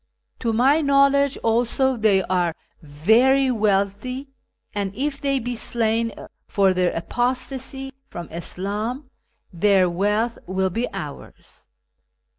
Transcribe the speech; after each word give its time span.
To 0.39 0.51
my 0.51 0.81
knowledge, 0.81 1.37
also, 1.43 1.95
they 1.95 2.23
are 2.23 2.55
very 2.81 3.51
wealthy, 3.51 4.29
and 4.73 4.95
if 4.95 5.21
they 5.21 5.37
be 5.37 5.55
slain 5.55 6.11
for 6.47 6.73
their 6.73 6.91
apostacy 6.95 7.93
from 8.07 8.27
Islam, 8.31 9.11
their 9.53 9.87
wealth 9.91 10.39
will 10.47 10.71
be 10.71 10.91
ours.' 10.91 11.67